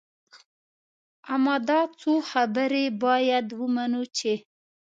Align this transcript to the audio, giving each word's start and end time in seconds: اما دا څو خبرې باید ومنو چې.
اما 1.33 1.55
دا 1.69 1.79
څو 1.99 2.13
خبرې 2.31 2.85
باید 3.03 3.47
ومنو 3.61 4.03
چې. 4.17 4.33